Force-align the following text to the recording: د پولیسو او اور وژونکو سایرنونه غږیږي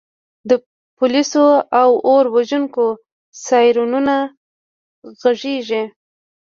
د 0.49 0.51
پولیسو 0.97 1.45
او 1.81 1.91
اور 2.09 2.25
وژونکو 2.35 2.85
سایرنونه 3.45 4.15
غږیږي 5.21 5.83